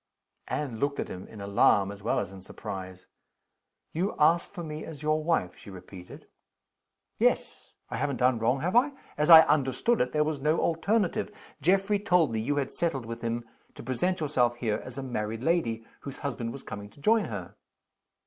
[0.47, 3.05] Anne looked at him in alarm as well as in surprise.
[3.91, 6.27] "You asked for me as your wife?" she repeated.
[7.19, 7.75] "Yes.
[7.91, 8.93] I haven't done wrong have I?
[9.15, 11.29] As I understood it, there was no alternative.
[11.61, 15.43] Geoffrey told me you had settled with him to present yourself here as a married
[15.43, 17.53] lady, whose husband was coming to join her."